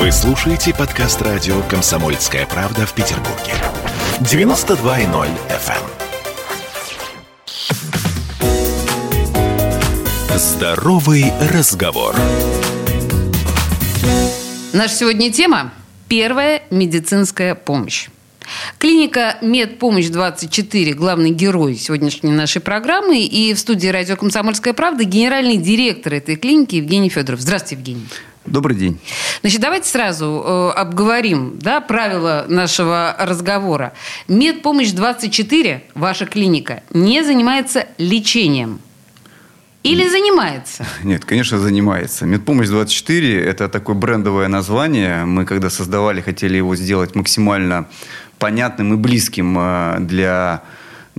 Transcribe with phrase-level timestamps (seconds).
[0.00, 3.52] Вы слушаете подкаст радио «Комсомольская правда» в Петербурге.
[4.20, 5.74] 92.0 FM.
[10.30, 10.38] эм.
[10.38, 12.16] Здоровый разговор.
[14.72, 15.70] Наша сегодня тема–
[16.08, 18.08] первая медицинская помощь.
[18.78, 23.20] Клиника «Медпомощь-24»– главный герой сегодняшней нашей программы.
[23.20, 27.40] И в студии радио «Комсомольская правда» генеральный директор этой клиники Евгений Федоров.
[27.40, 28.06] Здравствуйте, Евгений.
[28.46, 28.98] Добрый день.
[29.42, 33.92] Значит, давайте сразу э, обговорим да, правила нашего разговора.
[34.28, 38.80] «Медпомощь-24», ваша клиника, не занимается лечением–
[39.82, 40.86] или занимается?
[41.04, 42.26] Нет, конечно, занимается.
[42.26, 45.24] Медпомощь-24– это такое брендовое название.
[45.24, 47.88] Мы, когда создавали, хотели его сделать максимально
[48.38, 50.62] понятным и близким э, для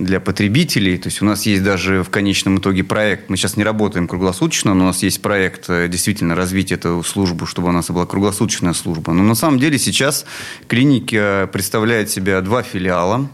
[0.04, 0.98] для потребителей.
[0.98, 3.30] То есть у нас есть даже в конечном итоге проект.
[3.30, 7.46] Мы сейчас не работаем круглосуточно, но у нас есть проект э, действительно развить эту службу,
[7.46, 9.12] чтобы у нас была круглосуточная служба.
[9.12, 10.24] Но на самом деле сейчас
[10.68, 13.28] клиника представляет себя два филиала.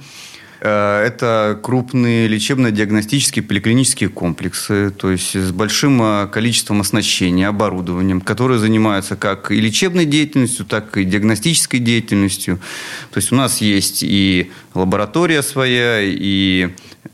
[0.61, 8.59] Э, это крупные лечебно-диагностические поликлинические комплексы, то есть с большим э, количеством оснащения, оборудованием, которые
[8.59, 12.59] занимаются как и лечебной деятельностью, так и диагностической деятельностью.
[13.13, 16.71] То есть у нас есть и лаборатория своя, и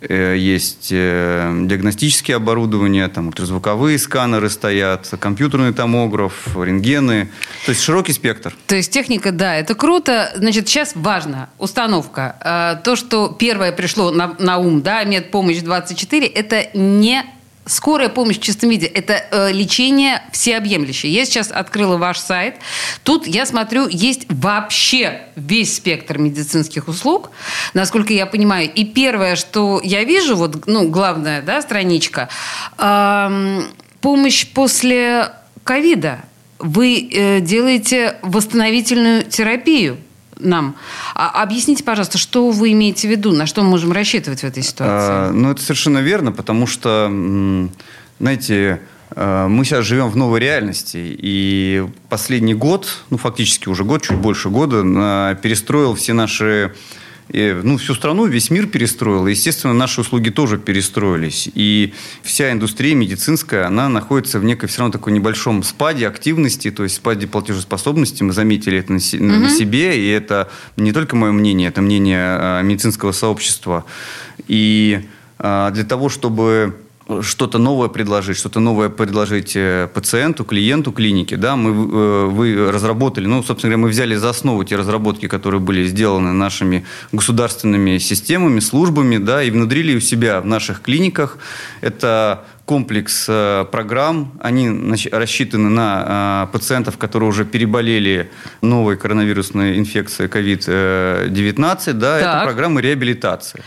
[0.08, 7.30] Э, есть э, диагностические оборудования, там ультразвуковые сканеры стоят, компьютерный томограф, рентгены.
[7.64, 8.54] То есть широкий спектр.
[8.66, 10.30] То есть техника, да, это круто.
[10.36, 12.36] Значит, сейчас важно, установка.
[12.40, 17.24] Э, то, что первое пришло на, на ум, да, медпомощь 24, это не
[17.66, 21.10] Скорая помощь в чистом виде– это э, лечение всеобъемлющее.
[21.10, 22.56] Я сейчас открыла ваш сайт.
[23.04, 27.30] Тут, я смотрю, есть вообще весь спектр медицинских услуг,
[27.72, 28.70] насколько я понимаю.
[28.70, 32.28] И первое, что я вижу, вот, ну, главная да, страничка,
[32.76, 33.60] э,
[34.02, 35.32] помощь после
[35.64, 36.20] ковида.
[36.58, 39.98] Вы э, делаете восстановительную терапию
[40.38, 40.76] нам.
[41.14, 44.62] А, объясните, пожалуйста, что вы имеете в виду, на что мы можем рассчитывать в этой
[44.62, 45.30] ситуации?
[45.30, 47.10] А, ну, это совершенно верно, потому что,
[48.18, 48.80] знаете,
[49.10, 54.16] а, мы сейчас живем в новой реальности, и последний год, ну, фактически уже год, чуть
[54.16, 56.74] больше года, а, перестроил все наши
[57.32, 59.26] ну, всю страну, весь мир перестроил.
[59.26, 61.48] Естественно, наши услуги тоже перестроились.
[61.54, 66.82] И вся индустрия медицинская, она находится в некой все равно такой небольшом спаде активности, то
[66.82, 68.22] есть спаде платежеспособности.
[68.22, 69.44] Мы заметили это на, угу.
[69.44, 73.84] на себе, и это не только мое мнение, это мнение а, медицинского сообщества.
[74.46, 75.08] И
[75.38, 76.76] а, для того, чтобы
[77.20, 83.26] что-то новое предложить, что-то новое предложить э, пациенту, клиенту клиники, да, мы, э, вы разработали,
[83.26, 88.60] ну, собственно говоря, мы взяли за основу те разработки, которые были сделаны нашими государственными системами,
[88.60, 91.38] службами, да, и внедрили у себя в наших клиниках.
[91.82, 94.70] Это комплекс э, программ, они
[95.12, 98.30] рассчитаны на пациентов, которые уже переболели
[98.62, 102.36] новой коронавирусной инфекцией COVID-19, да, так.
[102.36, 103.62] это программы реабилитации.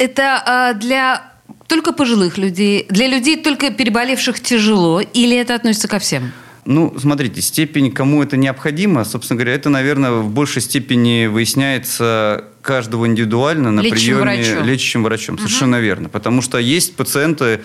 [0.00, 1.33] Это для
[1.66, 6.32] только пожилых людей, для людей, только переболевших тяжело, или это относится ко всем?
[6.66, 13.06] Ну, смотрите, степень, кому это необходимо, собственно говоря, это, наверное, в большей степени выясняется каждого
[13.06, 14.64] индивидуально на лечащим приеме врачом.
[14.64, 15.38] лечащим врачом.
[15.38, 15.84] Совершенно угу.
[15.84, 16.08] верно.
[16.08, 17.60] Потому что есть пациенты,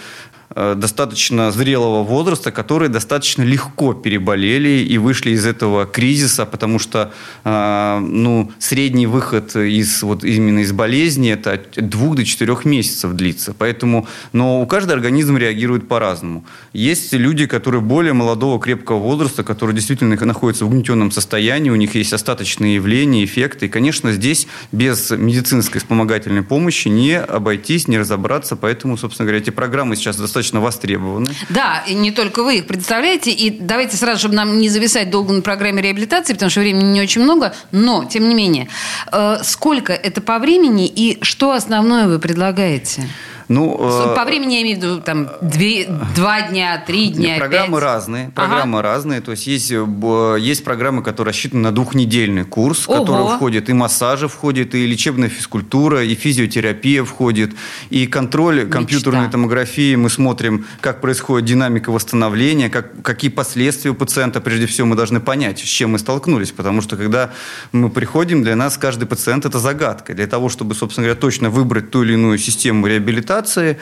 [0.55, 7.99] достаточно зрелого возраста, которые достаточно легко переболели и вышли из этого кризиса, потому что э,
[7.99, 13.53] ну, средний выход из, вот, именно из болезни это от двух до четырех месяцев длится.
[13.55, 16.43] Поэтому, но у каждого организм реагирует по-разному.
[16.73, 21.93] Есть люди, которые более молодого, крепкого возраста, которые действительно находятся в угнетенном состоянии, у них
[21.93, 23.67] есть остаточные явления, эффекты.
[23.67, 28.55] И, конечно, здесь без медицинской вспомогательной помощи не обойтись, не разобраться.
[28.55, 31.31] Поэтому, собственно говоря, эти программы сейчас достаточно достаточно востребованы.
[31.49, 33.31] Да, и не только вы их представляете.
[33.31, 37.01] И давайте сразу, чтобы нам не зависать долго на программе реабилитации, потому что времени не
[37.01, 38.69] очень много, но, тем не менее,
[39.11, 43.07] э, сколько это по времени и что основное вы предлагаете?
[43.49, 43.75] Ну,
[44.15, 47.83] По времени я имею в виду там две, два дня, три дня, Нет, Программы пять.
[47.83, 48.29] разные.
[48.29, 48.87] Программы ага.
[48.87, 49.21] разные.
[49.21, 53.73] То есть есть, э, есть программы, которые рассчитаны на двухнедельный курс, в который входит и
[53.73, 57.55] массажи входит, и лечебная физкультура, и физиотерапия входит,
[57.89, 58.71] и контроль Мечта.
[58.71, 59.95] компьютерной томографии.
[59.95, 64.41] Мы смотрим, как происходит динамика восстановления, как, какие последствия у пациента.
[64.41, 66.51] Прежде всего, мы должны понять, с чем мы столкнулись.
[66.51, 67.31] Потому что, когда
[67.71, 70.13] мы приходим, для нас каждый пациент– это загадка.
[70.13, 73.77] Для того, чтобы, собственно говоря, точно выбрать ту или иную систему реабилитации, операции,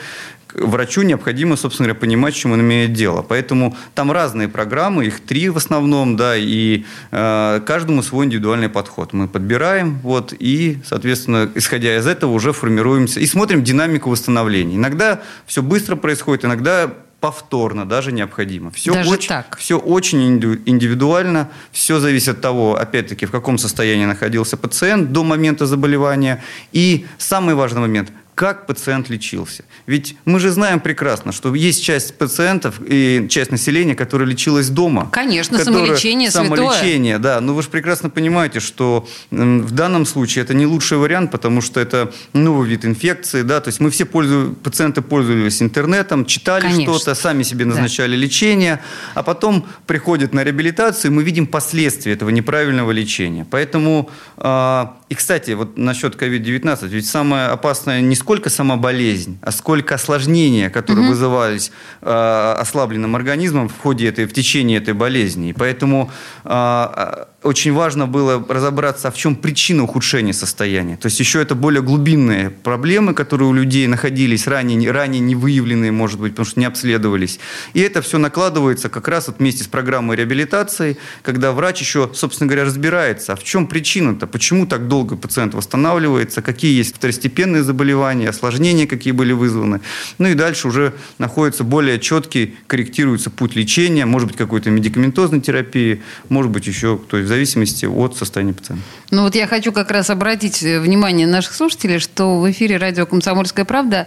[0.54, 3.22] врачу необходимо, собственно говоря, понимать, с чем он имеет дело.
[3.22, 9.12] Поэтому там разные программы, их три в основном, да, и э, каждому свой индивидуальный подход.
[9.12, 14.76] Мы подбираем, вот, и, соответственно, исходя из этого уже формируемся и смотрим динамику восстановления.
[14.76, 16.90] Иногда все быстро происходит, иногда
[17.20, 18.70] повторно даже необходимо.
[18.70, 19.56] Все Даже очень, так?
[19.58, 25.24] Все очень инди- индивидуально, все зависит от того, опять-таки, в каком состоянии находился пациент до
[25.24, 26.42] момента заболевания.
[26.72, 29.64] И самый важный момент– как пациент лечился.
[29.86, 35.08] Ведь мы же знаем прекрасно, что есть часть пациентов и часть населения, которая лечилась дома.
[35.10, 36.56] Конечно, которая- самолечение святое.
[36.56, 37.40] Самолечение, да.
[37.40, 41.80] Но вы же прекрасно понимаете, что в данном случае это не лучший вариант, потому что
[41.80, 43.60] это новый вид инфекции, да.
[43.60, 47.70] То есть мы все пользу- пациенты пользовались интернетом, читали что-то, сами себе Да.
[47.72, 48.78] назначали лечение,
[49.14, 53.44] а потом приходят на реабилитацию, и мы видим последствия этого неправильного лечения.
[53.50, 59.52] Поэтому, а, и, кстати, вот насчет COVID-19, ведь самое опасное не сколько сама болезнь, а
[59.52, 61.72] сколько осложнения, которые вызывались
[62.02, 65.50] а, ослабленным организмом в ходе этой, в течение этой болезни.
[65.50, 66.10] И поэтому
[66.44, 70.96] а, очень важно было разобраться, а в чем причина ухудшения состояния.
[70.96, 75.36] То есть еще это более глубинные проблемы, которые у людей находились ранее, не- ранее не
[75.36, 77.38] выявленные, может быть, потому что не обследовались.
[77.74, 82.48] И это все накладывается как раз вот вместе с программой реабилитации, когда врач еще, собственно
[82.48, 88.30] говоря, разбирается, а в чем причина-то, почему так долго пациент восстанавливается, какие есть второстепенные заболевания,
[88.30, 89.80] осложнения, какие были вызваны.
[90.18, 96.02] Ну и дальше уже находится более четкий, корректируется путь лечения, может быть, какой-то медикаментозной терапии,
[96.28, 98.82] может быть, еще, то есть в зависимости от состояния пациента.
[99.10, 103.04] Ну вот я хочу как раз обратить э, внимание наших слушателей, что в эфире радио
[103.04, 104.06] «Комсомольская правда»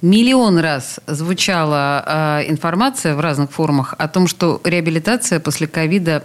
[0.00, 6.24] миллион раз звучала э, информация в разных формах о том, что реабилитация после ковида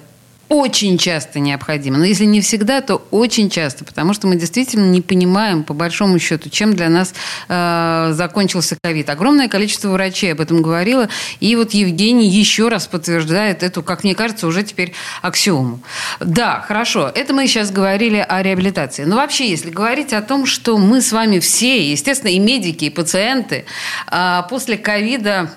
[0.54, 1.98] очень часто необходима.
[1.98, 6.20] Но если не всегда, то очень часто, потому что мы действительно не понимаем, по большому
[6.20, 7.16] счету, чем для нас
[7.50, 9.10] э, закончился ковид.
[9.10, 11.10] Огромное количество врачей об этом говорило,
[11.40, 15.80] и вот Евгений еще раз подтверждает эту, как мне кажется, уже теперь аксиому.
[16.20, 19.06] Да, хорошо, это мы сейчас говорили о реабилитации.
[19.06, 22.90] Но вообще, если говорить о том, что мы с вами все, естественно, и медики, и
[22.92, 23.66] пациенты,
[24.12, 25.52] э, после ковида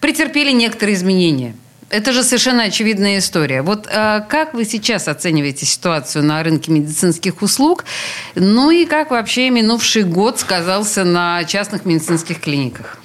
[0.00, 1.54] претерпели некоторые изменения.
[1.90, 3.62] Это же совершенно очевидная история.
[3.62, 7.84] Вот э, как вы сейчас оцениваете ситуацию на рынке медицинских услуг?
[8.36, 12.99] Ну и как вообще минувший год сказался на частных медицинских клиниках?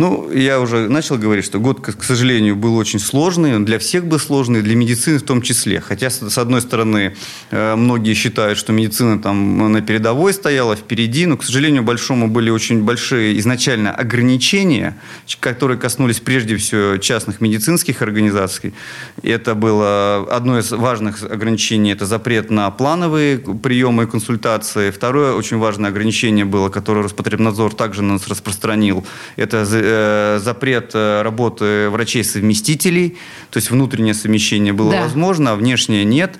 [0.00, 3.54] Ну, я уже начал говорить, что год, к сожалению, был очень сложный.
[3.54, 5.78] Он для всех был сложный, для медицины в том числе.
[5.82, 7.16] Хотя, с одной стороны,
[7.50, 12.48] э, многие считают, что медицина там на передовой стояла, впереди, но, к сожалению, большому были
[12.48, 14.96] очень большие изначально ограничения,
[15.38, 18.72] которые коснулись прежде всего частных медицинских организаций.
[19.22, 24.92] Это было одно из важных ограничений, это запрет на плановые приемы и консультации.
[24.92, 29.04] Второе очень важное ограничение было, которое Роспотребнадзор также на нас распространил,
[29.36, 33.18] это э, запрет э, работы врачей-совместителей,
[33.50, 35.02] то есть внутреннее совмещение было Да.
[35.02, 36.38] возможно, а внешнее нет.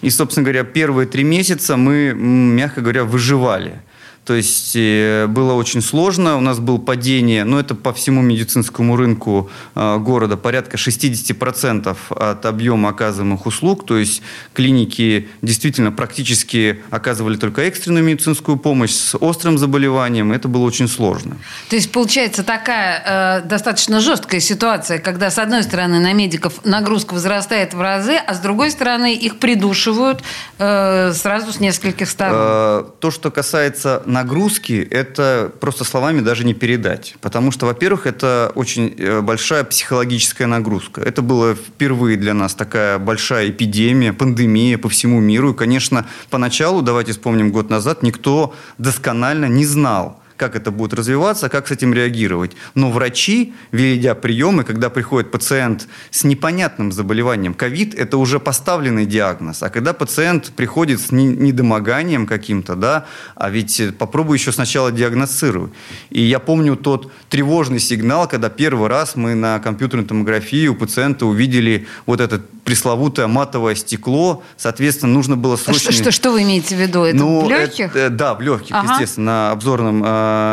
[0.00, 3.80] И, собственно говоря, первые три месяца мы, мягко говоря, выживали.
[4.24, 8.96] То есть э, было очень сложно, у нас было падение, но это по всему медицинскому
[8.96, 13.84] рынку э, города, порядка 60% от объема оказываемых услуг.
[13.84, 14.22] То есть
[14.54, 20.30] клиники действительно практически оказывали только экстренную медицинскую помощь с острым заболеванием.
[20.30, 21.36] Это было очень сложно.
[21.68, 27.14] То есть получается такая э, достаточно жесткая ситуация, когда с одной стороны на медиков нагрузка
[27.14, 30.22] возрастает в разы, а с другой стороны их придушивают
[30.58, 32.36] э, сразу с нескольких сторон.
[32.38, 37.16] Э, То, что касается нагрузки, это просто словами даже не передать.
[37.20, 41.00] Потому что, во-первых, это очень э, большая психологическая нагрузка.
[41.00, 45.52] Это было впервые для нас такая большая эпидемия, пандемия по всему миру.
[45.52, 51.48] И, конечно, поначалу, давайте вспомним год назад, никто досконально не знал, как это будет развиваться,
[51.48, 52.56] как с этим реагировать.
[52.74, 59.62] Но врачи, ведя приемы, когда приходит пациент с непонятным заболеванием, ковид– это уже поставленный диагноз.
[59.62, 63.06] А когда пациент приходит с не- недомоганием каким-то, да,
[63.36, 65.70] а ведь э, попробуй еще сначала диагностируй.
[66.10, 71.24] И я помню тот тревожный сигнал, когда первый раз мы на компьютерной томографии у пациента
[71.24, 74.42] увидели вот это пресловутое матовое стекло.
[74.56, 75.92] Соответственно, нужно было срочно...
[75.92, 77.02] Что, что, что вы имеете в виду?
[77.04, 77.94] Это Ну, в легких?
[77.96, 78.92] это- да, в легких, Ага.
[78.94, 79.22] естественно.
[79.26, 80.06] На обзорном э,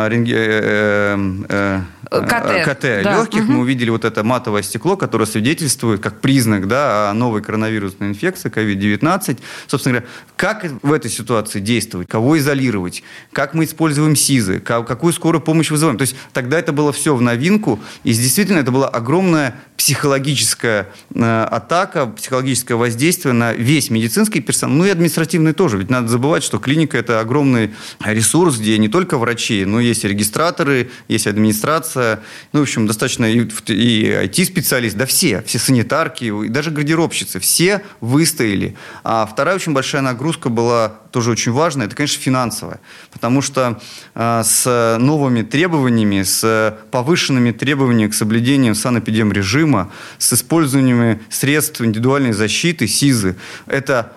[0.10, 1.18] рентге- э,
[1.50, 3.18] э, э, КТ, КТ да.
[3.20, 8.10] легких мы увидели вот это матовое стекло, которое свидетельствует как признак да, о новой коронавирусной
[8.10, 9.38] инфекции, COVID-19.
[9.68, 15.14] Собственно говоря, как в этой ситуации действовать, кого изолировать, как мы используем СИЗы, ка- какую
[15.14, 15.98] скорую помощь вызываем.
[15.98, 21.44] То есть тогда это было все в новинку, и действительно это была огромная психологическая э,
[21.52, 25.78] атака, психологическое воздействие на весь медицинский персонал, ну и административный тоже.
[25.78, 27.72] Ведь надо забывать, что клиника– это огромный
[28.04, 32.22] ресурс, где не только врачи, но есть и регистраторы, есть администрация,
[32.54, 37.84] ну, в общем, достаточно и, и IT-специалист, да все, все санитарки, и даже гардеробщицы, все
[38.02, 38.76] выстояли.
[39.04, 42.80] А вторая очень большая нагрузка была тоже очень важно, это, конечно, финансовая.
[43.12, 43.82] Потому что
[44.16, 52.88] э, с новыми требованиями, с повышенными требованиями к соблюдению санэпидемрежима, с использованием средств индивидуальной защиты,
[52.88, 53.36] СИЗы,
[53.66, 54.14] это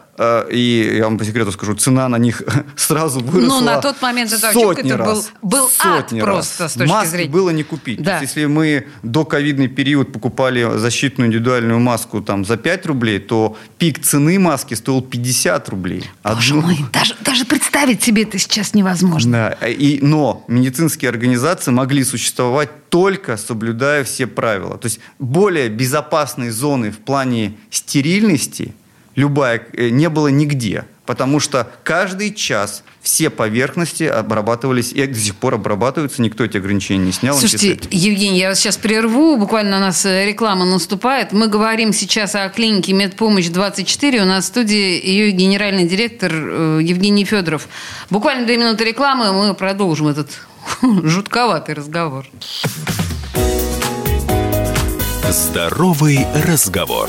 [0.50, 2.42] и я вам по секрету скажу, цена на них
[2.76, 3.60] сразу выросла.
[3.60, 6.72] Ну, на тот момент это, сотни это раз, был, был сотни ад просто раз.
[6.72, 7.30] с точки Маски зрения.
[7.30, 8.02] было не купить.
[8.02, 8.20] Да.
[8.20, 13.56] Есть, если мы до ковидный период покупали защитную индивидуальную маску там, за 5 рублей, то
[13.78, 16.04] пик цены маски стоил 50 рублей.
[16.22, 19.56] Боже Одну- мой, даже, даже представить себе это сейчас невозможно.
[19.60, 24.76] Да, и, но медицинские организации могли существовать только соблюдая все правила.
[24.76, 28.74] То есть более безопасной зоны в плане стерильности
[29.14, 30.84] любая э, не было нигде.
[31.04, 37.06] Потому что каждый час все поверхности обрабатывались и до сих пор обрабатываются, никто эти ограничения
[37.06, 37.36] не снял.
[37.36, 37.92] Слушайте, антисептик.
[37.92, 41.32] Евгений, я вас сейчас прерву, буквально у нас э, реклама наступает.
[41.32, 44.22] Мы говорим сейчас о клинике «Медпомощь-24».
[44.22, 47.68] У нас в студии ее генеральный директор э, Евгений Федоров.
[48.08, 50.30] Буквально две минуты рекламы, и мы продолжим этот
[50.82, 52.26] жутковатый разговор.
[55.28, 57.08] Здоровый разговор.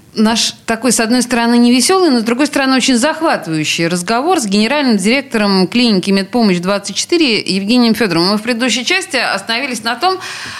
[0.13, 4.97] наш такой, с одной стороны, невеселый, но с другой стороны, очень захватывающий разговор с генеральным
[4.97, 8.31] директором клиники «Медпомощь-24» Евгением Федоровым.
[8.31, 10.17] Мы в предыдущей части остановились на том,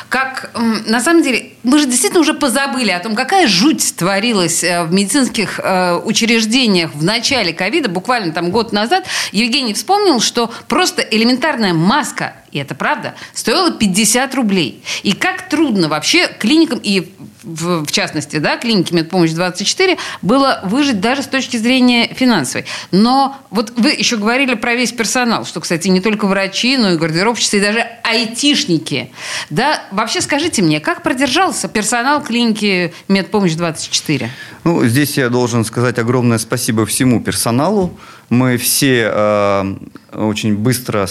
[0.10, 0.52] как,
[0.86, 4.94] на самом деле, мы же действительно уже позабыли о том, какая жуть творилась э, в
[4.94, 9.06] медицинских э, учреждениях в начале ковида, буквально там год назад.
[9.32, 14.84] Евгений вспомнил, что просто элементарная маска и это правда, стоила 50 рублей.
[15.04, 17.12] И как трудно вообще клиникам, и
[17.44, 22.66] в, в частности, да, клинике «Медпомощь-24» было выжить даже с точки зрения финансовой.
[22.92, 26.98] Но вот вы еще говорили про весь персонал, что, кстати, не только врачи, но и
[26.98, 29.12] гардеробщицы, и даже айтишники.
[29.50, 34.28] Да, вообще скажите мне, как продержался персонал клиники «Медпомощь-24»?
[34.64, 37.98] Ну, здесь я должен сказать огромное спасибо всему персоналу.
[38.30, 39.76] Мы все э,
[40.14, 41.08] очень быстро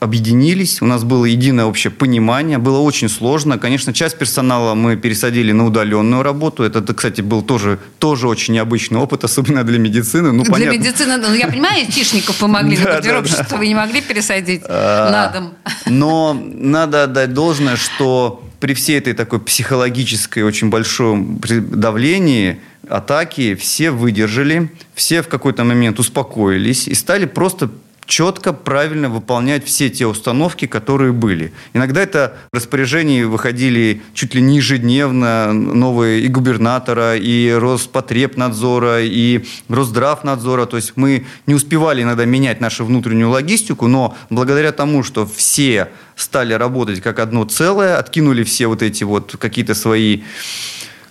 [0.00, 3.58] объединились, у нас было единое общее понимание, было очень сложно.
[3.58, 6.62] Конечно, часть персонала мы пересадили на удаленную работу.
[6.62, 10.32] Это, кстати, был тоже, тоже очень необычный опыт, особенно для медицины.
[10.32, 10.78] Ну, для понятно.
[10.78, 13.56] медицины, ну, я понимаю, айтишников помогли, Да, да, гардеробщиков да.
[13.56, 15.54] вы не могли пересадить А, на дом.
[15.86, 23.90] Но надо отдать должное, что при всей этой такой психологической очень большом давлении, атаки, все
[23.90, 27.70] выдержали, все в какой-то момент успокоились и стали просто
[28.06, 31.52] четко, правильно выполнять все те установки, которые были.
[31.72, 39.44] Иногда это в распоряжении выходили чуть ли не ежедневно новые и губернатора, и Роспотребнадзора, и
[39.68, 40.66] Росздравнадзора.
[40.66, 45.88] То есть мы не успевали иногда менять нашу внутреннюю логистику, но благодаря тому, что все
[46.16, 50.22] стали работать как одно целое, откинули все вот эти вот какие-то свои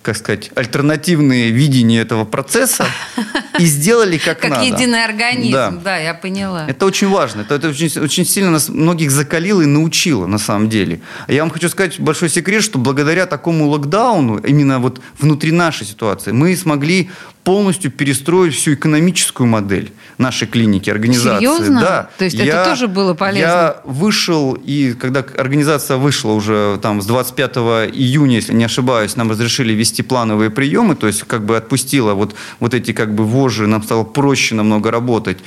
[0.04, 2.84] как сказать, альтернативные видения этого процесса
[3.58, 4.64] и сделали как, Как надо.
[4.64, 5.70] единый организм, Да.
[5.70, 6.66] да, я поняла.
[6.68, 7.40] Это очень важно.
[7.40, 11.00] Это, это очень, очень сильно нас многих закалило и научило, на самом деле.
[11.26, 16.32] Я вам хочу сказать большой секрет, что благодаря такому локдауну, именно вот внутри нашей ситуации,
[16.32, 17.10] мы смогли
[17.44, 21.36] полностью перестроить всю экономическую модель нашей клиники, организации.
[21.36, 21.80] Серьезно?
[21.80, 22.10] Да.
[22.16, 23.46] То есть это тоже было полезно?
[23.46, 27.56] Я вышел, и когда организация вышла уже там с 25
[27.92, 32.34] июня, если не ошибаюсь, нам разрешили вести плановые приемы, то есть как бы отпустила вот,
[32.60, 35.38] вот эти как бы вожжи, нам стало проще намного работать,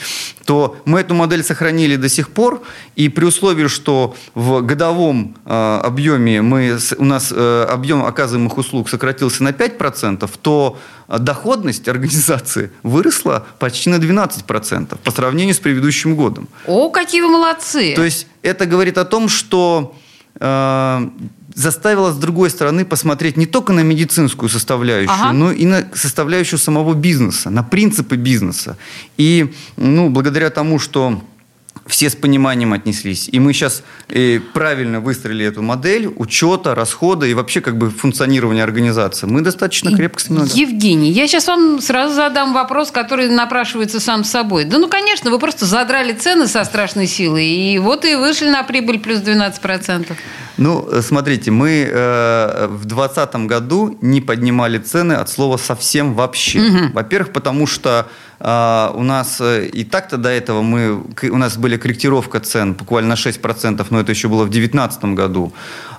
[0.46, 2.62] то мы эту модель сохранили до сих пор,
[2.96, 8.90] и при условии, что в годовом э, объеме мы, у нас э, объем оказываемых услуг
[8.90, 10.78] сократился на 5%, то
[11.08, 16.48] доходность организации выросла почти на 12% по сравнению с предыдущим годом.
[16.66, 17.94] О, какие вы молодцы!
[17.96, 19.96] То есть это говорит о том, что
[20.40, 21.10] э,
[21.56, 25.34] заставило с другой стороны посмотреть не только на медицинскую составляющую, Ага.
[25.34, 28.78] но и на составляющую самого бизнеса, на принципы бизнеса.
[29.18, 31.22] И ну, благодаря тому, что
[31.88, 33.30] все с пониманием отнеслись.
[33.32, 38.64] И мы сейчас э, правильно выстроили эту модель учета, расхода и вообще как бы функционирования
[38.64, 39.28] организации.
[39.28, 44.24] Мы достаточно крепко с ним Евгений, я сейчас вам сразу задам вопрос, который напрашивается сам
[44.24, 44.66] собой.
[44.66, 48.64] Да ну, конечно, вы просто задрали цены со страшной силой, и вот и вышли на
[48.64, 50.14] прибыль плюс 12%.
[50.58, 56.90] Ну, э, смотрите, мы э, в 2020 году не поднимали цены от слова совсем вообще.
[56.94, 58.08] Во-первых, потому что
[58.40, 63.10] э, у нас э, и так-то до этого мы, у нас были корректировка цен буквально
[63.10, 65.54] на 6%, но это еще было в 2019 году.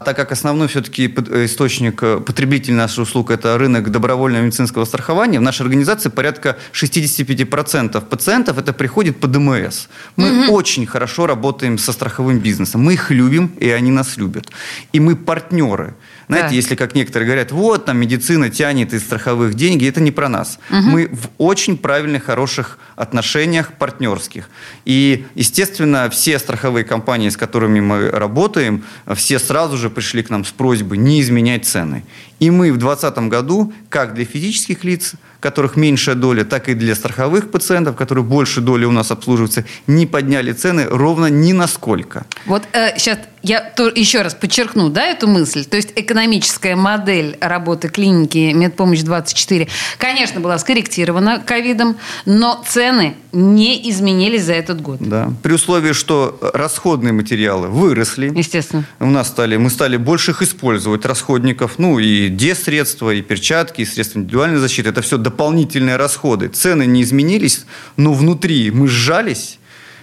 [0.09, 5.39] Так как основной все-таки э, источник э, потребителей наших услуг– это рынок добровольного медицинского страхования,
[5.39, 9.89] в нашей организации порядка 65% пациентов это приходит по ДМС.
[10.17, 12.81] Мы очень хорошо работаем со страховым бизнесом.
[12.81, 14.47] Мы их любим, и они нас любят.
[14.95, 15.95] И мы партнеры.
[16.29, 16.55] Знаете, Да.
[16.55, 20.59] если, как некоторые говорят, вот там медицина тянет из страховых деньги, это не про нас.
[20.71, 24.49] Мы в очень правильных, хороших отношениях партнерских.
[24.85, 28.85] И, естественно, все страховые компании, с которыми мы работаем,
[29.15, 32.05] все сразу же пришли к нам с просьбой не изменять цены.
[32.39, 36.95] И мы в 2020 году, как для физических лиц, которых меньшая доля, так и для
[36.95, 42.27] страховых пациентов, которые больше доли у нас обслуживаются, не подняли цены ровно ни насколько.
[42.47, 42.63] Вот
[42.97, 45.65] сейчас я то- еще раз подчеркну, да, эту мысль.
[45.65, 49.69] То есть экономическая модель работы клиники «Медпомощь-24»,
[49.99, 54.99] конечно, была скорректирована ковидом, но цены не изменились за этот год.
[55.01, 55.31] Да.
[55.43, 58.85] При условии, что расходные материалы выросли, Естественно.
[59.01, 63.85] У нас стали, мы стали больше их использовать, расходников, ну и десредства, и перчатки, и
[63.85, 64.89] средства индивидуальной защиты.
[64.89, 66.49] Это все дополнительные расходы.
[66.49, 67.67] Цены не изменились,
[67.97, 69.58] но внутри мы сжались,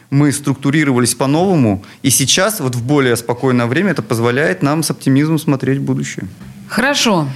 [0.09, 5.39] мы структурировались по-новому, и сейчас, вот в более спокойное время, это позволяет нам с оптимизмом
[5.39, 6.27] смотреть в будущее.
[6.67, 7.27] Хорошо,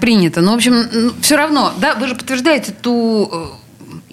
[0.00, 0.40] принято.
[0.40, 3.46] Но, в общем, все равно, да, вы же подтверждаете ту, э,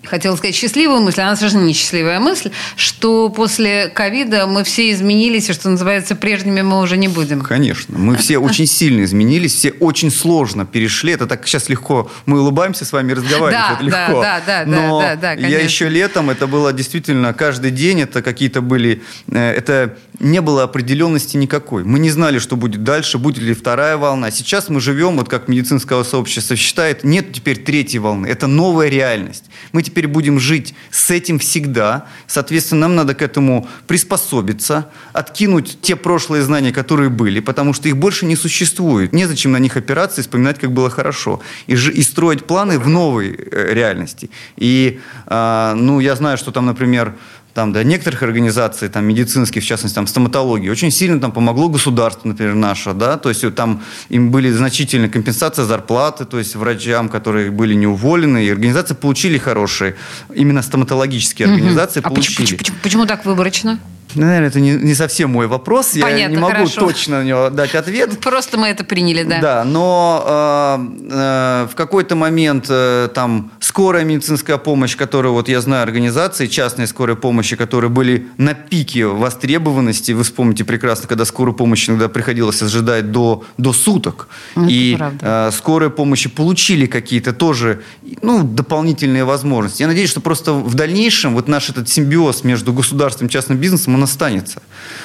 [0.05, 5.49] хотела сказать, счастливую мысль, она совершенно не счастливая мысль, что после ковида мы все изменились,
[5.49, 7.41] и, что называется, прежними мы уже не будем.
[7.41, 7.97] Конечно.
[7.97, 11.13] Мы все очень сильно изменились, все очень сложно перешли.
[11.13, 12.11] Это так сейчас легко.
[12.25, 13.65] Мы улыбаемся с вами, разговариваем.
[13.67, 14.21] Да, это легко.
[14.21, 18.21] да, да, да, Но да, да, я еще летом, это было действительно каждый день, это
[18.21, 19.01] какие-то были...
[19.31, 21.83] э, Это не было определенности никакой.
[21.83, 24.31] Мы не знали, что будет дальше, будет ли вторая волна.
[24.31, 28.27] Сейчас мы живем, вот как медицинское сообщество считает, нет теперь третьей волны.
[28.27, 29.45] Это новая реальность.
[29.71, 32.05] Мы теперь будем жить с этим всегда.
[32.27, 37.97] Соответственно, нам надо к этому приспособиться, откинуть те прошлые знания, которые были, потому что их
[37.97, 39.13] больше не существует.
[39.13, 41.41] Незачем на них опираться и вспоминать, как было хорошо.
[41.67, 44.29] И, и строить планы в новой э, реальности.
[44.57, 47.15] И, а, ну, я знаю, что там, например,
[47.55, 52.27] там, да, некоторых организаций, там, медицинских, в частности, там, стоматологии, очень сильно там помогло государство,
[52.27, 57.07] например, наше, да, то есть э, там им были значительные компенсация зарплаты, то есть врачам,
[57.07, 59.95] которые были не уволены, и организации получили хорошие,
[60.35, 62.35] именно стоматологические организации А почему, получили.
[62.41, 63.79] почему- почему- почему так выборочно?
[64.15, 66.81] Ну, Наверное, это не, не совсем мой вопрос, я Понятно, не могу хорошо.
[66.81, 68.19] точно на него дать ответ.
[68.21, 69.39] Просто мы это приняли, да.
[69.41, 75.61] Да, но э, э, в какой-то момент э, там скорая медицинская помощь, которую вот я
[75.61, 81.55] знаю организации частной скорой помощи, которые были на пике востребованности, вы вспомните прекрасно, когда скорую
[81.55, 85.49] помощь иногда приходилось ожидать до, до суток, Ну, это и правда.
[85.49, 87.81] э, скорой помощи получили какие-то тоже
[88.21, 89.81] ну, дополнительные возможности.
[89.81, 93.95] Я надеюсь, что просто в дальнейшем вот наш этот симбиоз между государством и частным бизнесом,
[93.95, 94.61] он останется.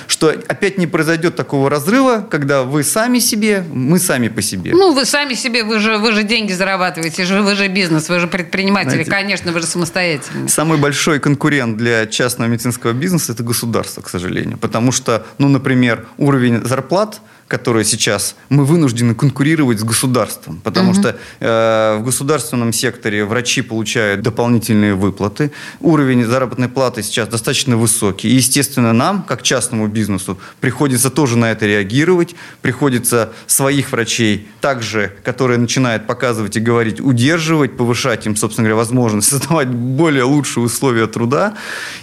[0.07, 4.73] Что опять не произойдет такого разрыва, когда вы сами себе, мы сами по себе.
[4.73, 8.27] Ну, вы сами себе, вы же, вы же деньги зарабатываете, вы же бизнес, вы же
[8.27, 10.49] предприниматели, Знаете, конечно, вы же самостоятельны.
[10.49, 14.59] Самый большой конкурент для частного медицинского бизнеса– это государство, к сожалению.
[14.59, 20.61] Потому что, ну, например, уровень зарплат, который сейчас, мы вынуждены конкурировать с государством.
[20.63, 25.51] Потому что э, в государственном секторе врачи получают дополнительные выплаты.
[25.81, 28.29] Уровень заработной платы сейчас достаточно высокий.
[28.29, 32.37] И, естественно, нам, как частному бизнесу, приходится тоже на это реагировать.
[32.63, 39.29] Приходится своих врачей также, которые начинают показывать и говорить, удерживать, повышать им, собственно говоря, возможность
[39.31, 41.55] создавать более лучшие условия труда.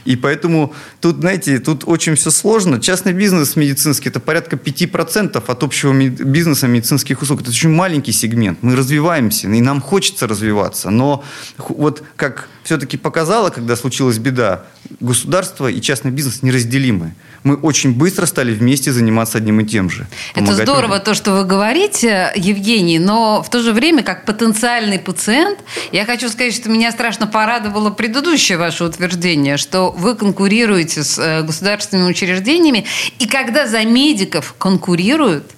[0.04, 2.82] И поэтому тут, знаете, тут очень все сложно.
[2.82, 7.41] Частный бизнес медицинский– это порядка 5% процентов от общего бизнеса медицинских услуг.
[7.41, 8.63] Это очень маленький сегмент.
[8.63, 10.89] Мы развиваемся, и нам хочется развиваться.
[10.89, 11.23] Но
[11.58, 14.62] вот как все-таки показало, когда случилась беда,
[15.00, 17.13] государство и частный бизнес неразделимы.
[17.43, 20.08] Мы очень быстро стали вместе заниматься одним и тем же.
[20.36, 21.06] Это здорово людям.
[21.06, 25.60] то, что вы говорите, Евгений, но в то же время, как потенциальный пациент,
[25.91, 31.43] я хочу сказать, что меня страшно порадовало предыдущее ваше утверждение, что вы конкурируете с э,
[31.43, 32.86] государственными учреждениями,
[33.19, 35.52] и когда за медиков конкурируют,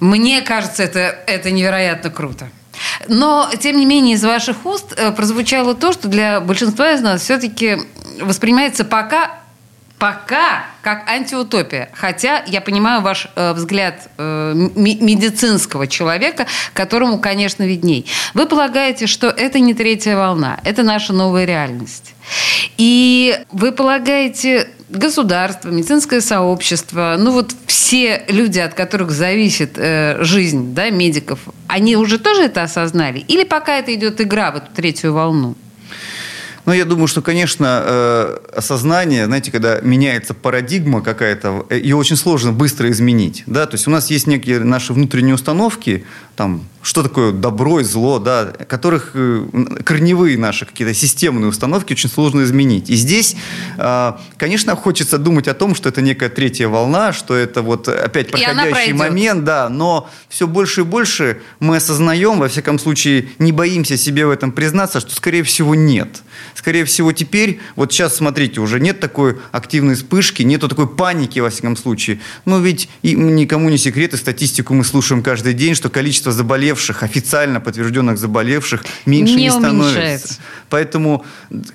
[0.00, 2.48] мне кажется, это, это невероятно круто.
[3.08, 7.22] Но, тем не менее, из ваших уст э, прозвучало то, что для большинства из нас
[7.22, 7.78] все-таки
[8.20, 9.43] воспринимается пока
[10.04, 11.88] пока как антиутопия.
[11.94, 18.04] Хотя я понимаю ваш э, взгляд э, медицинского человека, которому, конечно, видней.
[18.34, 22.14] Вы полагаете, что это не третья волна, это наша новая реальность.
[22.76, 30.74] И вы полагаете, государство, медицинское сообщество, ну вот все люди, от которых зависит э, жизнь
[30.74, 33.20] да, медиков, они уже тоже это осознали?
[33.20, 35.54] Или пока это идет игра в эту третью волну?
[36.66, 42.16] Ну, я думаю, что, конечно, э, осознание, знаете, когда меняется парадигма какая-то, э, ее очень
[42.16, 43.42] сложно быстро изменить.
[43.46, 43.66] Да?
[43.66, 46.04] То есть у нас есть некие наши внутренние установки,
[46.36, 49.46] там, что такое добро и зло, да, которых э,
[49.84, 52.90] корневые наши какие-то системные установки очень сложно изменить.
[52.90, 53.36] И здесь,
[54.36, 58.92] конечно, хочется думать о том, что это некая третья волна, что это вот опять проходящий
[58.92, 64.26] момент, да, но все больше и больше мы осознаем, во всяком случае, не боимся себе
[64.26, 66.22] в этом признаться, что, скорее всего, нет
[66.54, 71.50] скорее всего, теперь, вот сейчас, смотрите, уже нет такой активной вспышки, нету такой паники, во
[71.50, 72.20] всяком случае.
[72.46, 77.02] Но ведь и никому не секрет, и статистику мы слушаем каждый день, что количество заболевших,
[77.02, 80.38] официально подтвержденных заболевших, меньше не, не становится.
[80.70, 81.24] Поэтому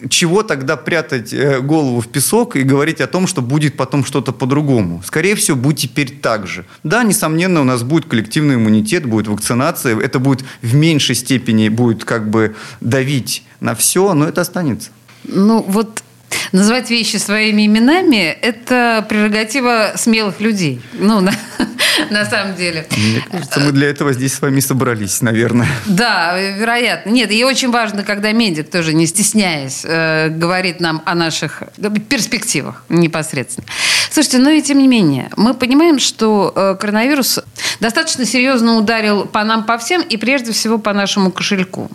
[0.09, 4.33] чего тогда прятать э, голову в песок и говорить о том, что будет потом что-то
[4.33, 5.01] по-другому?
[5.05, 6.65] Скорее всего, будет теперь так же.
[6.83, 12.03] Да, несомненно, у нас будет коллективный иммунитет, будет вакцинация, это будет в меньшей степени будет
[12.03, 14.89] как бы давить на все, но это останется.
[15.23, 16.03] Ну, вот
[16.51, 20.81] Называть вещи своими именами– это прерогатива смелых людей.
[20.93, 21.31] Ну, на,
[22.09, 22.87] на самом деле.
[22.91, 25.67] Мне кажется, мы для этого здесь с вами собрались, наверное.
[25.85, 27.09] Да, вероятно.
[27.09, 31.63] Нет, и очень важно, когда медик тоже, не стесняясь, э, говорит нам о наших
[32.09, 33.67] перспективах непосредственно.
[34.11, 37.39] Слушайте, ну и тем не менее, мы понимаем, что э, коронавирус
[37.79, 41.89] достаточно серьезно ударил по нам, по всем, и прежде всего по нашему кошельку.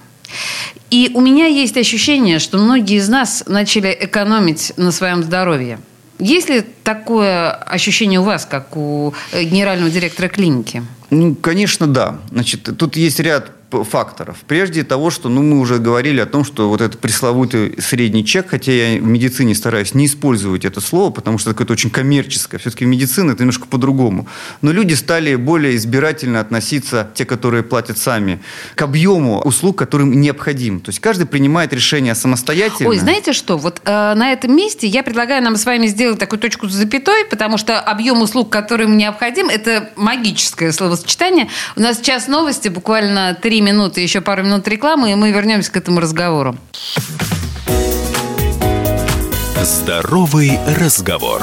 [0.91, 5.79] И у меня есть ощущение, что многие из нас начали экономить на своем здоровье.
[6.19, 10.85] Есть ли такое ощущение у вас, как у э, генерального директора клиники?
[11.11, 12.21] Ну, конечно, да.
[12.31, 13.51] Значит, тут есть ряд
[13.83, 14.39] факторов.
[14.47, 18.49] Прежде того, что ну, мы уже говорили о том, что вот этот пресловутый средний чек,
[18.51, 22.61] хотя я в медицине стараюсь не использовать это слово, потому что это очень коммерческое.
[22.61, 24.29] Все-таки медицина это немножко по-другому.
[24.63, 28.41] Но люди стали более избирательно относиться, те, которые платят сами,
[28.75, 30.81] к объему услуг, которым необходим.
[30.81, 32.91] То есть каждый принимает решение самостоятельно.
[32.91, 33.57] Ой, знаете что?
[33.57, 37.25] Вот э, на этом месте я предлагаю нам с вами сделать такую точку с запятой,
[37.31, 41.49] потому что объем услуг, которым необходим, это магическое словосочетание.
[41.77, 45.77] У нас сейчас новости, буквально три минуты, еще пару минут рекламы, и мы вернемся к
[45.77, 46.57] этому разговору.
[49.63, 51.41] Здоровый разговор.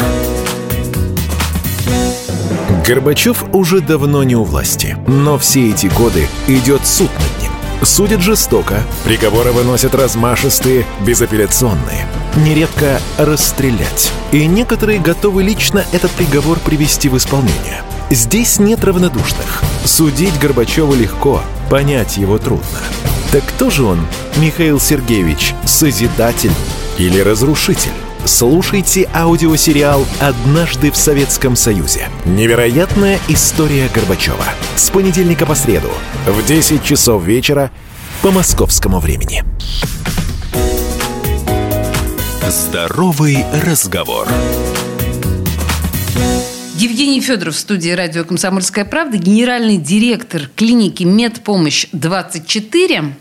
[2.85, 7.51] Горбачев уже давно не у власти, но все эти годы идет суд над ним.
[7.83, 12.05] Судят жестоко, приговоры выносят размашистые, безапелляционные.
[12.35, 14.11] Нередко расстрелять.
[14.31, 17.81] И некоторые готовы лично этот приговор привести в исполнение.
[18.11, 19.63] Здесь нет равнодушных.
[19.85, 22.79] Судить Горбачева легко, понять его трудно.
[23.31, 24.05] Так кто же он,
[24.35, 26.51] Михаил Сергеевич, созидатель
[26.97, 27.93] или разрушитель?
[28.25, 32.09] Слушайте аудиосериал «Однажды в Советском Союзе».
[32.25, 34.43] Невероятная история Горбачева.
[34.75, 35.91] С понедельника по среду
[36.27, 37.71] в 10 часов вечера
[38.21, 39.45] по московскому времени.
[42.49, 44.27] Здоровый разговор.
[46.81, 53.13] Евгений Федоров в студии радио «Комсомольская правда», генеральный директор клиники «Медпомощь-24».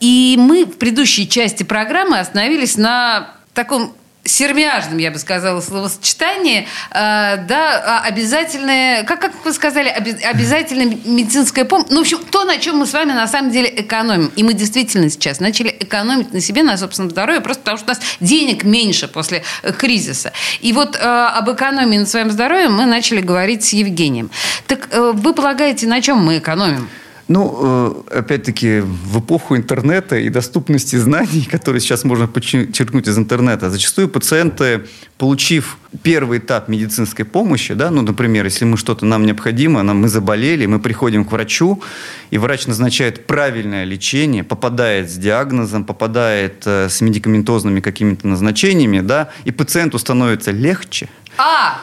[0.00, 3.92] И мы в предыдущей части программы остановились на таком
[4.28, 11.86] сермяжном, я бы сказала, словосочетании, э, да, обязательное, как, как вы сказали, обязательная медицинская помощь.
[11.90, 14.32] Ну, в общем, то, на чем мы с вами на самом деле экономим.
[14.36, 17.88] И мы действительно сейчас начали экономить на себе, на собственном здоровье, просто потому что у
[17.88, 20.32] нас денег меньше после э, кризиса.
[20.60, 24.30] И вот э, об экономии на своем здоровье мы начали говорить с Евгением.
[24.66, 26.88] Так вы полагаете, на чем мы экономим?
[27.28, 33.70] Ну, э, опять-таки, в эпоху интернета и доступности знаний, которые сейчас можно подчеркнуть из интернета,
[33.70, 34.86] зачастую пациенты,
[35.18, 40.08] получив первый этап медицинской помощи, да, ну, например, если мы что-то нам необходимо, нам, мы
[40.08, 41.82] заболели, мы приходим к врачу,
[42.30, 49.28] и врач назначает правильное лечение, попадает с диагнозом, попадает э, с медикаментозными какими-то назначениями, да,
[49.44, 51.08] и пациенту становится легче.
[51.36, 51.78] А,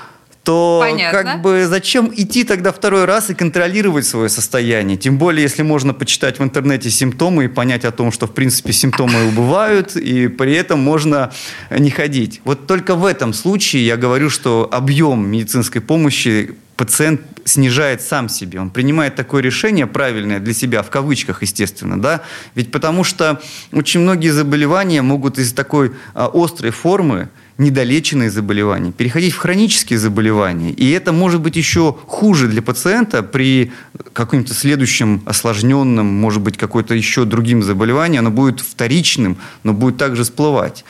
[0.45, 1.23] то Понятно.
[1.23, 4.95] как бы зачем идти тогда второй раз и контролировать свое состояние?
[4.95, 8.71] Тем более, если можно почитать в интернете симптомы и понять о том, что в принципе
[8.71, 11.33] симптомы убывают, и при этом можно
[11.71, 12.41] не ходить.
[12.45, 18.59] Вот только в этом случае я говорю, что объем медицинской помощи пациент снижает сам себе.
[18.59, 22.21] Он принимает такое решение правильное для себя, в кавычках, естественно, да,
[22.53, 29.33] ведь потому что очень многие заболевания могут из такой а, острой формы недолеченные заболевания, переходить
[29.33, 30.71] в хронические заболевания.
[30.71, 33.71] И это может быть еще хуже для пациента при
[34.13, 38.21] каком-то следующем осложненном, может быть, какой-то еще другим заболеванием.
[38.21, 40.85] Оно будет вторичным, но будет также всплывать.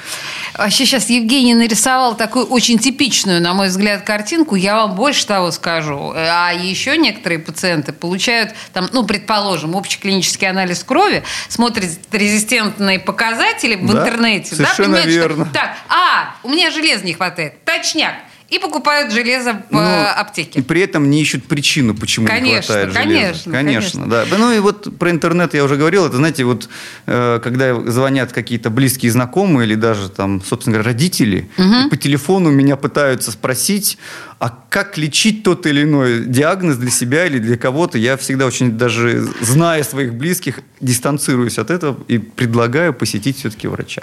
[0.58, 4.56] Вообще сейчас Евгений нарисовал такую очень типичную, на мой взгляд, картинку.
[4.56, 6.14] Я вам больше того скажу.
[6.16, 13.76] А еще некоторые пациенты получают, там, ну, предположим, общий клинический анализ крови, смотрят резистентные показатели
[13.76, 14.56] в Да, интернете.
[14.56, 15.46] совершенно да, понимают, что, верно.
[15.54, 17.64] так, а, у меня железа не хватает.
[17.66, 18.14] Точняк.
[18.50, 20.62] И покупают железо в Ну, э, И аптеке.
[20.62, 23.00] при этом не ищут причину, почему Конечно, не хватает железа.
[23.04, 24.26] конечно, конечно, да.
[24.38, 26.06] Ну и вот про интернет я уже говорил.
[26.06, 26.70] Это, знаете, вот
[27.08, 32.52] э, когда звонят какие-то близкие знакомые или даже там, собственно говоря, родители, и по телефону
[32.52, 33.98] меня пытаются спросить,
[34.38, 38.72] а как лечить тот или иной диагноз для себя или для кого-то, я всегда очень
[38.72, 44.02] даже, зная своих близких, дистанцируюсь от этого и предлагаю посетить все-таки врача.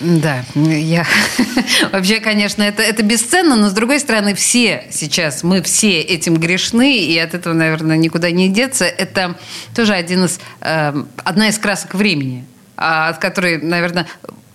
[0.00, 1.06] Да, я
[1.92, 6.98] вообще, конечно, это, это бесценно, но с другой стороны, все сейчас, мы все этим грешны,
[6.98, 8.86] и от этого, наверное, никуда не деться.
[8.86, 9.36] Это
[9.74, 14.06] тоже один из, э, одна из красок времени, а, от которой, наверное,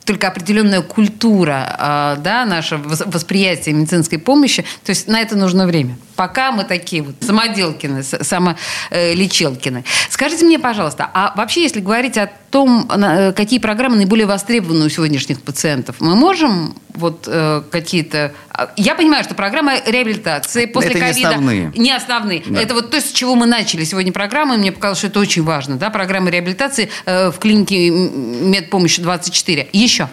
[0.05, 5.65] только определенная культура, а, да, наше вос- восприятие медицинской помощи, то есть на это нужно
[5.65, 5.97] время.
[6.15, 9.83] Пока мы такие вот самоделкины, самолечелкины.
[10.09, 14.89] Скажите мне, пожалуйста, а вообще, если говорить о том, э, какие программы наиболее востребованы у
[14.89, 18.33] сегодняшних пациентов, мы можем вот э, какие-то...
[18.49, 21.29] а, Я понимаю, что программы реабилитации после Это не ковида...
[21.29, 21.71] основные.
[21.75, 22.43] Не основные.
[22.45, 22.61] Да.
[22.61, 25.43] Это вот то, с чего мы начали сегодня программу, и мне показалось, что это очень
[25.43, 25.77] важно.
[25.77, 25.89] Да?
[25.89, 29.69] Программа реабилитации э, в клинике медпомощи 24.
[29.73, 30.07] Еще.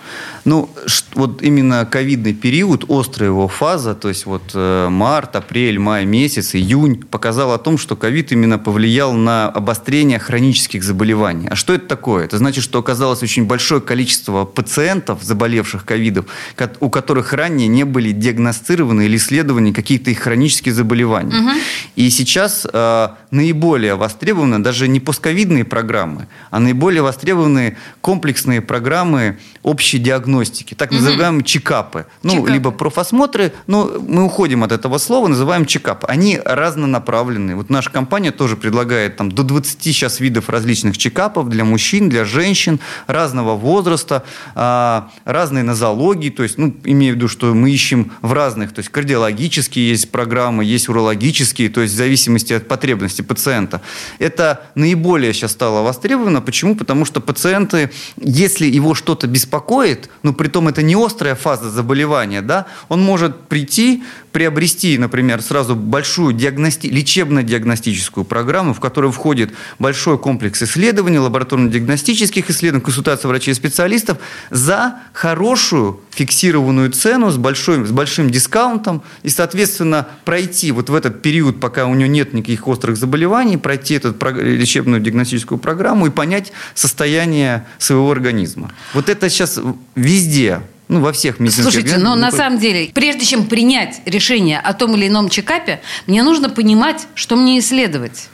[0.44, 0.70] Ну,
[1.14, 6.54] вот именно ковидный период, острая его фаза, то есть вот э, март, апрель, май месяц,
[6.54, 11.48] июнь, показал о том, что ковид именно повлиял на обострение хронических заболеваний.
[11.50, 12.24] А что это такое?
[12.24, 16.26] Это значит, что оказалось очень большое количество пациентов, заболевших ковидом,
[16.56, 21.60] ко- у которых ранее не были диагностированы или исследованы какие-то их хронические заболевания.
[21.96, 29.98] И сейчас э, наиболее востребованы даже не постковидные программы, а наиболее востребованы комплексные программы общей
[29.98, 30.29] диагностики,
[30.76, 32.06] так называемые чекапы.
[32.22, 32.50] Ну, Чекапы.
[32.50, 36.06] либо профосмотры, но мы уходим от этого слова, называем чекапы.
[36.06, 37.56] Они разнонаправленные.
[37.56, 42.24] Вот наша компания тоже предлагает там до 20 сейчас видов различных чекапов для мужчин, для
[42.24, 48.12] женщин, разного возраста, а, разные нозологии, то есть, ну, имею в виду, что мы ищем
[48.22, 53.22] в разных, то есть кардиологические есть программы, есть урологические, то есть в зависимости от потребностей
[53.22, 53.80] пациента.
[54.18, 56.40] Это наиболее сейчас стало востребовано.
[56.40, 56.74] Почему?
[56.76, 62.42] Потому что пациенты, если его что-то беспокоит, но при том это не острая фаза заболевания,
[62.42, 66.86] да, он может прийти, приобрести, например, сразу большую диагности...
[66.86, 74.18] лечебно-диагностическую программу, в которую входит большой комплекс исследований, лабораторно-диагностических исследований, консультация врачей и специалистов
[74.50, 81.22] за хорошую фиксированную цену с, большой, с большим дискаунтом и, соответственно, пройти вот в этот
[81.22, 86.52] период, пока у него нет никаких острых заболеваний, пройти эту лечебную диагностическую программу и понять
[86.74, 88.72] состояние своего организма.
[88.94, 89.58] Вот это сейчас
[89.94, 90.60] везде,
[90.90, 92.32] ну, во всех медицинских Слушайте, но организациях.
[92.32, 97.06] на самом деле, прежде чем принять решение о том или ином чекапе, мне нужно понимать,
[97.14, 98.28] что мне исследовать.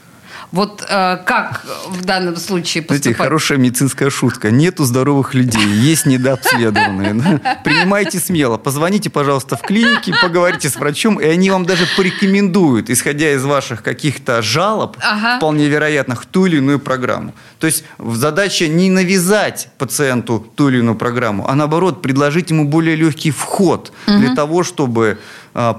[0.52, 3.16] Вот э, как в данном случае Знаете, поступать?
[3.26, 4.50] хорошая медицинская шутка.
[4.50, 7.40] Нету здоровых людей, есть недообследованные.
[7.64, 8.56] Принимайте смело.
[8.56, 13.82] Позвоните, пожалуйста, в клинике, поговорите с врачом, и они вам даже порекомендуют, исходя из ваших
[13.82, 15.38] каких-то жалоб, Ага.
[15.38, 17.35] вполне вероятных, ту или иную программу.
[17.59, 22.96] То есть задача не навязать пациенту ту или иную программу, а наоборот предложить ему более
[22.96, 25.18] легкий вход для того, чтобы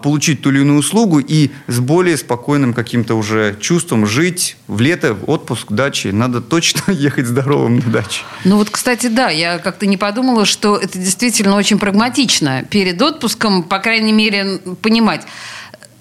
[0.01, 5.13] получить ту или иную услугу и с более спокойным каким-то уже чувством жить в лето,
[5.13, 6.11] в отпуск, даче.
[6.11, 8.23] Надо точно ехать здоровым на даче.
[8.43, 12.63] Ну вот, кстати, да, я как-то не подумала, что это действительно очень прагматично.
[12.69, 15.27] Перед отпуском, по крайней мере, понимать.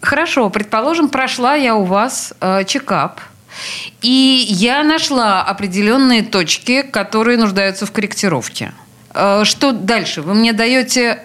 [0.00, 3.20] Хорошо, предположим, прошла я у вас э, чекап.
[4.02, 8.72] И я нашла определенные точки, которые нуждаются в корректировке.
[9.14, 10.22] Э, что дальше?
[10.22, 11.22] Вы мне даете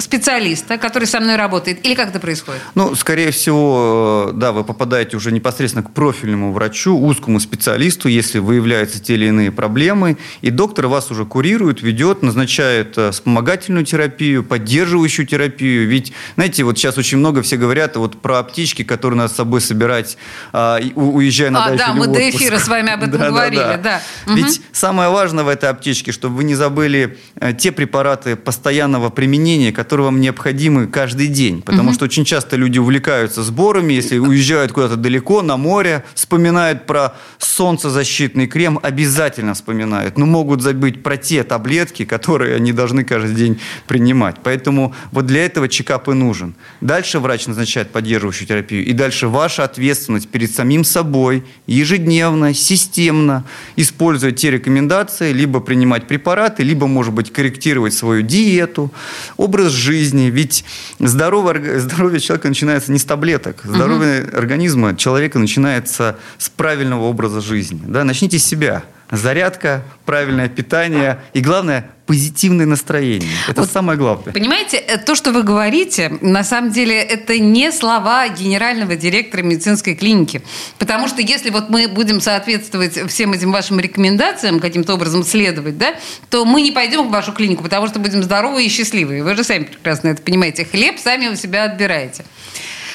[0.00, 1.84] специалиста, который со мной работает?
[1.84, 2.60] Или как это происходит?
[2.74, 8.38] Ну, скорее всего, э, да, вы попадаете уже непосредственно к профильному врачу, узкому специалисту, если
[8.38, 10.16] выявляются те или иные проблемы.
[10.40, 15.88] И доктор вас уже курирует, ведет, назначает э, вспомогательную терапию, поддерживающую терапию.
[15.88, 19.60] Ведь, знаете, вот сейчас очень много все говорят вот про аптечки, которые надо с собой
[19.60, 20.16] собирать,
[20.52, 23.56] а, уезжая на а, дачу да, мы до эфира с вами об этом да, говорили.
[23.60, 24.02] Да, да.
[24.26, 24.34] Да.
[24.34, 29.72] Ведь самое важное в этой аптечке, чтобы вы не забыли э, те препараты постоянного применения,
[29.72, 31.62] которые которые вам необходимы каждый день.
[31.62, 31.94] Потому угу.
[31.94, 38.46] что очень часто люди увлекаются сборами, если уезжают куда-то далеко, на море, вспоминают про солнцезащитный
[38.46, 40.16] крем, обязательно вспоминают.
[40.16, 44.36] Но могут забыть про те таблетки, которые они должны каждый день принимать.
[44.44, 46.54] Поэтому вот для этого чекап и нужен.
[46.80, 48.86] Дальше врач назначает поддерживающую терапию.
[48.86, 56.62] И дальше ваша ответственность перед самим собой ежедневно, системно использовать те рекомендации, либо принимать препараты,
[56.62, 58.92] либо, может быть, корректировать свою диету,
[59.36, 60.30] образ жизни.
[60.30, 60.64] Ведь
[60.98, 63.62] здоровое, здоровье человека начинается не с таблеток.
[63.64, 64.36] Здоровье угу.
[64.36, 67.80] организма человека начинается с правильного образа жизни.
[67.86, 68.04] Да?
[68.04, 73.30] Начните с себя зарядка, правильное питание и, главное, позитивное настроение.
[73.46, 74.32] Это вот, самое главное.
[74.32, 79.94] Понимаете, э, то, что вы говорите, на самом деле, это не слова генерального директора медицинской
[79.94, 80.42] клиники.
[80.80, 85.94] Потому что если вот мы будем соответствовать всем этим вашим рекомендациям, каким-то образом следовать, да,
[86.30, 89.22] то мы не пойдем в вашу клинику, потому что будем здоровы и счастливы.
[89.22, 90.64] Вы же сами прекрасно это понимаете.
[90.64, 92.24] Хлеб сами у себя отбираете.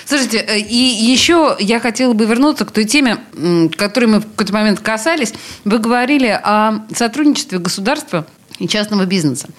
[0.05, 3.19] Слушайте, э, и еще я хотела бы вернуться к той теме,
[3.77, 5.33] которой мы в какой-то момент касались.
[5.63, 8.27] Вы говорили о сотрудничестве государства
[8.59, 9.49] и частного бизнеса.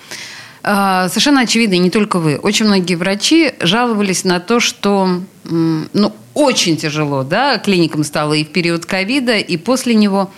[0.63, 2.39] А, совершенно очевидно, и не только вы.
[2.39, 8.49] Очень многие врачи жаловались на то, что ну, очень тяжело, да, клиникам стало и в
[8.49, 10.31] период ковида, и после него.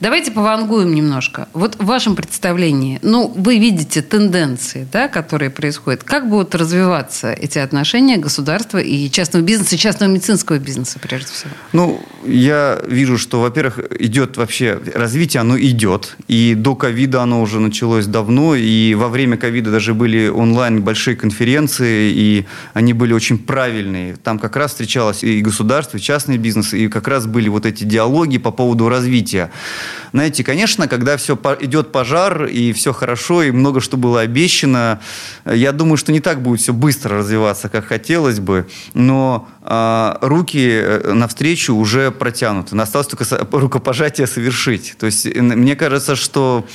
[0.00, 1.48] Давайте повангуем немножко.
[1.54, 6.02] Вот в вашем представлении, ну, вы видите тенденции, да, которые происходят.
[6.02, 11.50] Как будут развиваться эти отношения государства и частного бизнеса, и частного медицинского бизнеса, прежде всего?
[11.72, 16.16] Ну, я вижу, что, во-первых, идет вообще развитие, оно идет.
[16.28, 21.16] И до ковида оно уже началось давно, и во время ковида даже были онлайн большие
[21.16, 24.16] конференции, и они были очень правильные.
[24.16, 27.82] Там как раз встречалось и государство, и частный бизнес, и как раз были вот эти
[27.82, 29.50] диалоги по поводу развития.
[30.12, 35.00] Знаете, конечно, когда все идет пожар, и все хорошо, и много что было обещано,
[35.44, 40.68] я думаю, что не так будет все быстро развиваться, как хотелось бы, но а, руки
[40.70, 42.76] э, навстречу уже протянуты.
[42.76, 44.94] Осталось только рукопожатие совершить.
[44.98, 46.66] То есть мне кажется, что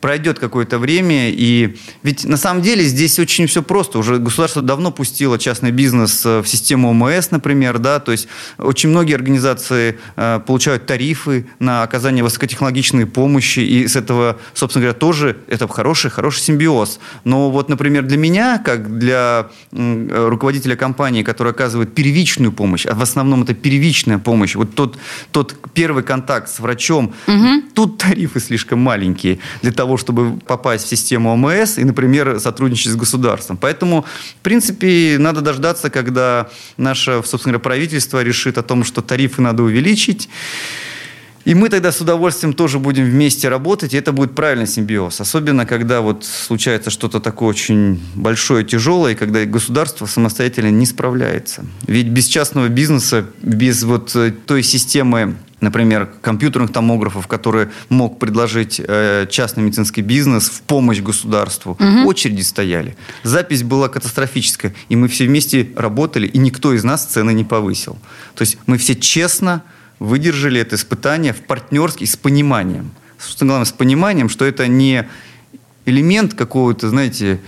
[0.00, 3.98] пройдет какое-то время, и ведь на самом деле здесь очень все просто.
[3.98, 8.28] Уже государство давно пустило частный бизнес э, в систему ОМС, например, да, то есть
[8.58, 14.98] очень многие организации э, получают тарифы на оказание высокотехнологичной помощи, и с этого, собственно говоря,
[14.98, 17.00] тоже это хороший, хороший симбиоз.
[17.24, 22.94] Но вот, например, для меня, как для э, руководителя компании, который оказывает первичную помощь, а
[22.94, 24.98] в основном это первичная помощь, вот тот,
[25.32, 27.62] тот первый контакт с врачом, угу.
[27.74, 32.92] тут тарифы слишком маленькие для того, того, чтобы попасть в систему ОМС и, например, сотрудничать
[32.92, 33.56] с государством.
[33.56, 34.04] Поэтому,
[34.40, 39.62] в принципе, надо дождаться, когда наше, собственно говоря, правительство решит о том, что тарифы надо
[39.62, 40.28] увеличить.
[41.44, 45.20] И мы тогда с удовольствием тоже будем вместе работать, и это будет правильный симбиоз.
[45.20, 51.64] Особенно, когда вот случается что-то такое очень большое, тяжелое, и когда государство самостоятельно не справляется.
[51.86, 58.80] Ведь без частного бизнеса, без вот э, той системы например, компьютерных томографов, которые мог предложить
[58.80, 62.08] э, частный медицинский бизнес в помощь государству, угу.
[62.08, 62.96] очереди стояли.
[63.22, 67.98] Запись была катастрофическая, и мы все вместе работали, и никто из нас цены не повысил.
[68.34, 69.62] То есть мы все честно
[69.98, 72.90] выдержали это испытание в партнерский с пониманием.
[73.18, 75.08] Собственно, главное, с пониманием, что это не
[75.86, 77.40] элемент какого-то, знаете,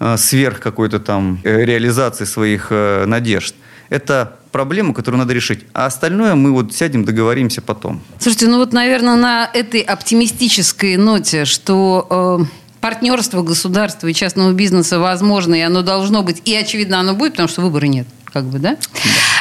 [0.00, 3.54] э, сверх какой-то там э, реализации своих э, надежд.
[3.88, 5.60] Это проблему, которую надо решить.
[5.72, 8.02] А остальное мы вот сядем, договоримся потом.
[8.18, 12.06] Слушайте, ну вот, наверное, на этой оптимистической ноте, что
[12.40, 12.44] э,
[12.80, 17.48] партнерство государства и частного бизнеса возможно, и оно должно быть, и, очевидно, оно будет, потому
[17.48, 18.76] что выбора нет как бы, да?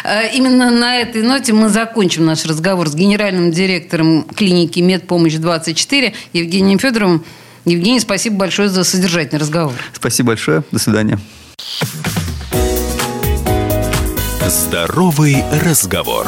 [0.03, 0.23] да.
[0.23, 6.79] Э, именно на этой ноте мы закончим наш разговор с генеральным директором клиники «Медпомощь-24» Евгением
[6.79, 7.23] Федоровым.
[7.65, 9.73] Евгений, спасибо большое за содержательный разговор.
[9.93, 10.63] Спасибо большое.
[10.71, 11.19] До свидания.
[14.47, 16.25] Здоровый разговор.